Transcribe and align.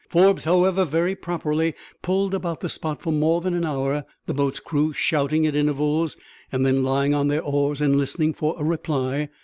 Forbes, 0.09 0.45
however, 0.45 0.83
very 0.83 1.13
properly 1.15 1.75
pulled 2.01 2.33
about 2.33 2.61
the 2.61 2.69
spot 2.69 3.03
for 3.03 3.13
more 3.13 3.39
than 3.39 3.53
an 3.53 3.63
hour, 3.63 4.03
the 4.25 4.33
boat's 4.33 4.59
crew 4.59 4.93
shouting 4.93 5.45
at 5.45 5.53
intervals, 5.55 6.17
and 6.51 6.65
then 6.65 6.81
lying 6.81 7.13
on 7.13 7.27
their 7.27 7.43
oars 7.43 7.81
and 7.81 7.95
listening 7.95 8.33
for 8.33 8.55
a 8.57 8.63
reply. 8.63 9.29